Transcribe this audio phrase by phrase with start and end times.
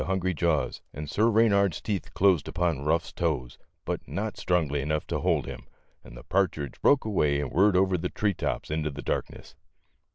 [0.01, 5.05] 123 hungry jaws and Sir Reynard's teeth closed upon Ruff's toes, but not strongly enough
[5.05, 5.67] to hold him,
[6.03, 9.53] and the partridge broke away and whirred over the tree tops into the darkness.